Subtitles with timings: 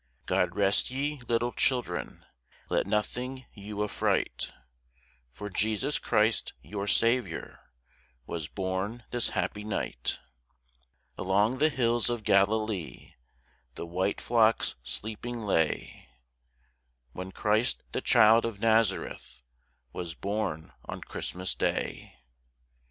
[0.25, 2.25] God rest ye, little children;
[2.69, 4.51] let nothing you affright,
[5.31, 7.59] For Jesus Christ, your Saviour,
[8.25, 10.17] was born this happy night;
[11.19, 13.13] Along the hills of Galilee
[13.75, 16.07] the white flocks sleeping lay,
[17.11, 19.43] When Christ, the child of Nazareth,
[19.93, 22.15] was born on Christmas day.